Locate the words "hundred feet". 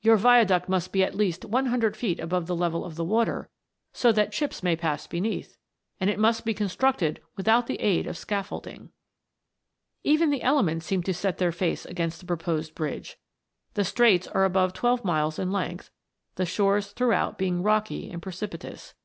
1.66-2.18